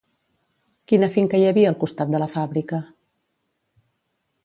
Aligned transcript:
Quina 0.91 1.09
finca 1.17 1.41
hi 1.43 1.45
havia 1.51 1.69
al 1.73 1.79
costat 1.85 2.15
de 2.17 2.25
la 2.25 2.31
fàbrica? 2.39 2.83